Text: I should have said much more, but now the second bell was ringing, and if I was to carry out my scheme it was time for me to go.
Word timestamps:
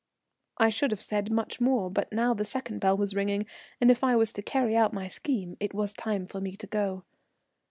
I 0.57 0.69
should 0.69 0.89
have 0.89 1.01
said 1.03 1.31
much 1.31 1.61
more, 1.61 1.91
but 1.91 2.11
now 2.11 2.33
the 2.33 2.43
second 2.43 2.79
bell 2.79 2.97
was 2.97 3.13
ringing, 3.13 3.45
and 3.79 3.91
if 3.91 4.03
I 4.03 4.15
was 4.15 4.33
to 4.33 4.41
carry 4.41 4.75
out 4.75 4.93
my 4.93 5.07
scheme 5.07 5.57
it 5.59 5.75
was 5.75 5.93
time 5.93 6.25
for 6.25 6.41
me 6.41 6.57
to 6.57 6.65
go. 6.65 7.03